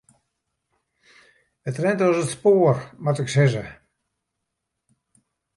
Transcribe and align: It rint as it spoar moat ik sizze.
It 1.63 1.77
rint 1.81 2.01
as 2.07 2.17
it 2.23 2.31
spoar 2.33 2.77
moat 3.03 3.21
ik 3.23 3.29
sizze. 3.33 3.65